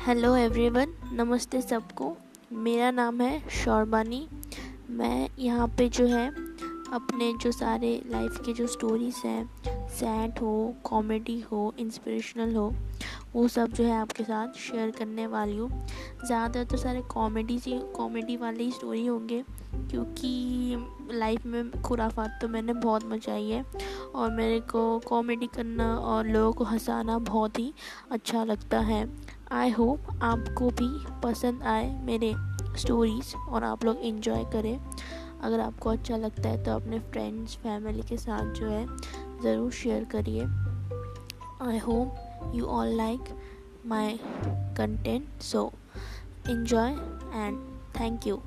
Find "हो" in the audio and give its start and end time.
10.38-10.52, 11.50-11.72, 12.56-12.72